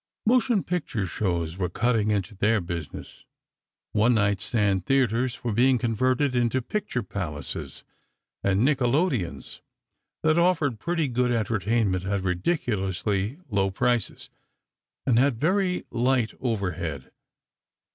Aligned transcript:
Motion 0.25 0.63
picture 0.63 1.05
shows 1.05 1.57
were 1.57 1.69
cutting 1.69 2.09
into 2.09 2.33
their 2.33 2.59
business. 2.59 3.23
One 3.91 4.15
night 4.15 4.41
stand 4.41 4.87
theatres 4.87 5.43
were 5.43 5.53
being 5.53 5.77
converted 5.77 6.33
into 6.33 6.59
"picture 6.59 7.03
palaces," 7.03 7.83
and 8.43 8.65
"nickelodeons," 8.67 9.59
that 10.23 10.39
offered 10.39 10.79
pretty 10.79 11.07
good 11.07 11.29
entertainment 11.31 12.05
at 12.05 12.23
ridiculously 12.23 13.37
low 13.47 13.69
prices, 13.69 14.31
and 15.05 15.19
had 15.19 15.39
very 15.39 15.83
light 15.91 16.33
"overhead." 16.39 17.11